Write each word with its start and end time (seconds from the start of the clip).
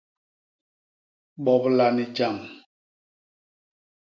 Bobla 1.43 1.85
ni 1.95 2.05
jam. 2.15 2.35